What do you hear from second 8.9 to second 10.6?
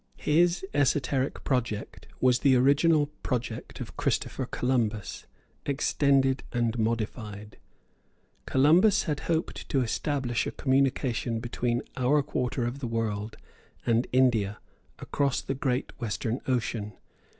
had hoped to establish a